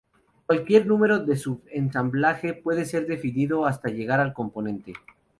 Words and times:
Cualquier 0.47 0.87
número 0.87 1.19
de 1.23 1.35
sub-ensamblaje 1.37 2.55
puede 2.55 2.85
ser 2.85 3.05
definido 3.05 3.67
hasta 3.67 3.89
llegar 3.91 4.19
al 4.19 4.33
componente. 4.33 4.93